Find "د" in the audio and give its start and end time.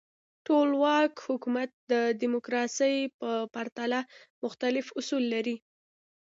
1.91-1.93